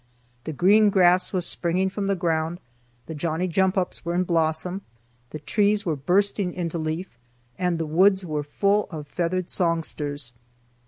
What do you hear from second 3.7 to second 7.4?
ups" were in blossom, the trees were bursting into leaf,